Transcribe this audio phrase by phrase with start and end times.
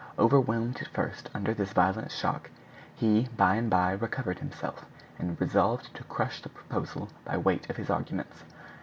[0.17, 2.49] Overwhelmed at first under this violent shock,
[2.95, 4.83] he by and by recovered himself,
[5.19, 8.43] and resolved to crush the proposal by weight of his arguments.